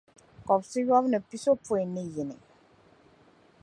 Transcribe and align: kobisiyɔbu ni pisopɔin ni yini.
kobisiyɔbu 0.45 1.07
ni 1.09 1.17
pisopɔin 1.29 1.89
ni 1.95 2.03
yini. 2.13 2.35